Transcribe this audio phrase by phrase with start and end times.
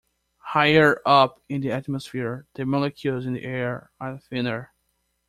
[0.39, 4.73] Higher up in the atmosphere, the molecules in the air are thinner.